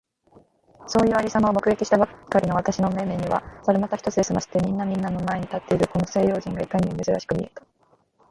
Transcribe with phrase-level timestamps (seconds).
[0.87, 7.61] そういう有様を目撃したばかりの私の眼めには、猿股一つで済まして皆みんなの前に立っているこの西洋人がいかにも珍しく見えた。